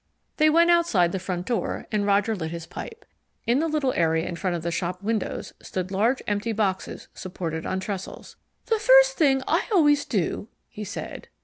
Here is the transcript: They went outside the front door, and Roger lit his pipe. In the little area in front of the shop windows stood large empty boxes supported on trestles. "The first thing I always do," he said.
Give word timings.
They 0.37 0.49
went 0.49 0.71
outside 0.71 1.11
the 1.11 1.19
front 1.19 1.45
door, 1.45 1.85
and 1.91 2.07
Roger 2.07 2.35
lit 2.35 2.49
his 2.49 2.65
pipe. 2.65 3.05
In 3.45 3.59
the 3.59 3.67
little 3.67 3.93
area 3.93 4.27
in 4.27 4.35
front 4.35 4.55
of 4.55 4.63
the 4.63 4.71
shop 4.71 5.03
windows 5.03 5.53
stood 5.61 5.91
large 5.91 6.23
empty 6.25 6.53
boxes 6.53 7.07
supported 7.13 7.67
on 7.67 7.79
trestles. 7.79 8.35
"The 8.65 8.79
first 8.79 9.15
thing 9.15 9.43
I 9.47 9.65
always 9.71 10.05
do," 10.05 10.47
he 10.67 10.83
said. 10.83 11.27